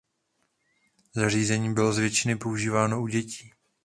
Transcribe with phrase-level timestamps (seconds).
[1.13, 3.51] Zařízení bylo z většiny používáno u dětí.